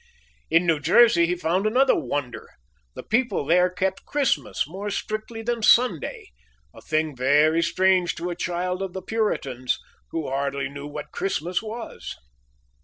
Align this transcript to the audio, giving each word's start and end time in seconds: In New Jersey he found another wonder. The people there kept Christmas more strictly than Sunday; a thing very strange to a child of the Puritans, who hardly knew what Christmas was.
In 0.49 0.65
New 0.65 0.79
Jersey 0.79 1.27
he 1.27 1.35
found 1.35 1.67
another 1.67 1.93
wonder. 1.93 2.49
The 2.95 3.03
people 3.03 3.45
there 3.45 3.69
kept 3.69 4.03
Christmas 4.07 4.67
more 4.67 4.89
strictly 4.89 5.43
than 5.43 5.61
Sunday; 5.61 6.29
a 6.73 6.81
thing 6.81 7.15
very 7.15 7.61
strange 7.61 8.15
to 8.15 8.31
a 8.31 8.35
child 8.35 8.81
of 8.81 8.93
the 8.93 9.03
Puritans, 9.03 9.77
who 10.09 10.27
hardly 10.27 10.69
knew 10.69 10.87
what 10.87 11.11
Christmas 11.11 11.61
was. 11.61 12.15